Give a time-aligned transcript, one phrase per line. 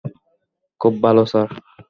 [0.81, 1.47] খুব ভাল স্যার।